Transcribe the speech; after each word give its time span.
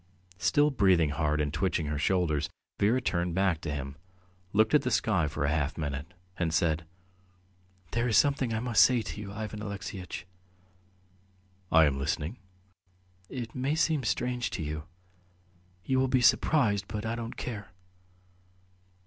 Still 0.39 0.71
breathing 0.71 1.11
hard 1.11 1.39
and 1.39 1.53
twitching 1.53 1.85
her 1.85 1.99
shoulders, 1.99 2.49
Vera 2.79 2.99
turned 3.01 3.33
her 3.33 3.35
back 3.35 3.61
to 3.61 3.71
him, 3.71 3.97
looked 4.51 4.73
at 4.73 4.81
the 4.81 4.89
sky 4.89 5.27
for 5.27 5.45
half 5.45 5.77
a 5.77 5.79
minute, 5.79 6.15
and 6.37 6.51
said: 6.51 6.87
"There 7.91 8.07
is 8.07 8.17
something 8.17 8.51
I 8.51 8.61
must 8.61 8.81
say 8.83 9.03
to 9.03 9.21
you, 9.21 9.31
Ivan 9.31 9.59
Alexeyitch...." 9.59 10.25
"I 11.71 11.85
am 11.85 11.99
listening." 11.99 12.39
"It 13.29 13.53
may 13.53 13.75
seem 13.75 14.03
strange 14.03 14.49
to 14.57 14.63
you.... 14.63 14.85
You 15.85 15.99
will 15.99 16.07
be 16.07 16.21
surprised, 16.21 16.85
but 16.87 17.05
I 17.05 17.13
don't 17.13 17.37
care. 17.37 17.71